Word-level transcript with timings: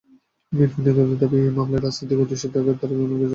BNP 0.53 0.79
নেতাদের 0.79 1.17
দাবি, 1.21 1.37
এই 1.39 1.51
মামলায় 1.57 1.81
রাজনৈতিক 1.81 2.17
উদ্দেশ্যে 2.23 2.47
তারেক 2.53 2.67
রহমানকে 2.67 2.87
জড়ানো 2.89 3.15
হয়েছে। 3.15 3.27